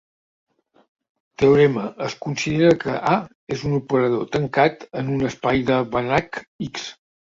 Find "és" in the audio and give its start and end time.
3.59-3.69